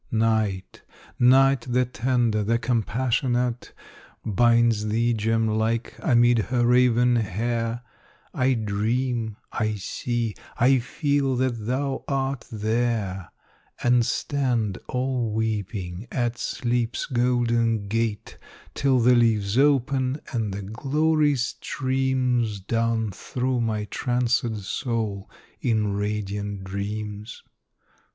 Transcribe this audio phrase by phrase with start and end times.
[0.09, 0.81] Night
[1.19, 3.71] Night the tender, the compassionate,
[4.25, 7.83] Binds thee, gem like, amid her raven hair;
[8.33, 13.29] I dream I see I feel that thou art there
[13.83, 18.39] And stand all weeping at Sleep's golden gate,
[18.73, 25.29] Till the leaves open, and the glory streams Down through my trancèd soul
[25.61, 27.43] in radiant dreams.